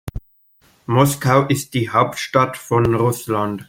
Moskau 0.87 1.45
ist 1.47 1.75
die 1.75 1.91
Hauptstadt 1.91 2.57
von 2.57 2.95
Russland. 2.95 3.59